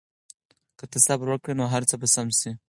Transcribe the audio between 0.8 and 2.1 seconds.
ته صبر وکړې نو هر څه به